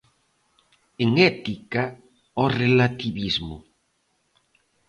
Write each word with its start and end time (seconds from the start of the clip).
En 1.03 1.11
ética, 1.31 1.83
ao 2.37 2.45
relativismo. 2.61 3.55